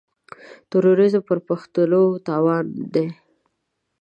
[0.71, 3.07] تروريزم پر پښتنو تاوان دی.